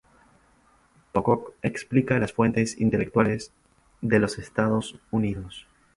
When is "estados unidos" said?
4.39-5.67